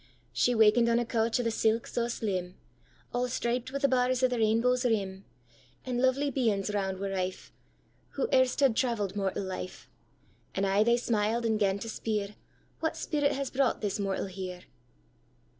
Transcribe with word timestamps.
She 0.33 0.55
'waken'd 0.55 0.89
on 0.89 0.97
a 0.97 1.05
couch 1.05 1.37
of 1.37 1.45
the 1.45 1.51
silk 1.51 1.85
sae 1.85 2.07
slim, 2.07 2.55
All 3.13 3.27
striped 3.27 3.71
wi' 3.71 3.77
the 3.77 3.87
bars 3.87 4.23
of 4.23 4.31
the 4.31 4.39
rainbow's 4.39 4.83
rim; 4.83 5.25
And 5.85 6.01
lovely 6.01 6.31
beings 6.31 6.73
round 6.73 6.97
were 6.97 7.11
rife, 7.11 7.53
Who 8.13 8.27
erst 8.33 8.61
had 8.61 8.75
travell'd 8.75 9.15
mortal 9.15 9.43
life; 9.43 9.87
And 10.55 10.65
aye 10.65 10.81
they 10.83 10.97
smiled 10.97 11.45
and 11.45 11.59
'gan 11.59 11.77
to 11.77 11.87
speer,'What 11.87 12.97
spirit 12.97 13.33
has 13.33 13.51
brought 13.51 13.81
this 13.81 13.99
mortal 13.99 14.25
here? 14.25 14.61